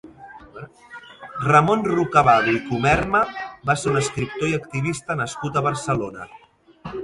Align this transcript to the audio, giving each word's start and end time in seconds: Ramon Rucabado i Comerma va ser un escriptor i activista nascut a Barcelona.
Ramon 1.47 1.83
Rucabado 1.97 2.55
i 2.59 2.63
Comerma 2.71 3.23
va 3.71 3.77
ser 3.83 3.95
un 3.95 4.03
escriptor 4.03 4.51
i 4.51 4.57
activista 4.63 5.21
nascut 5.23 5.61
a 5.63 5.67
Barcelona. 5.71 6.31